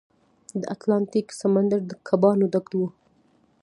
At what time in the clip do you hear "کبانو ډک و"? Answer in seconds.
2.07-2.81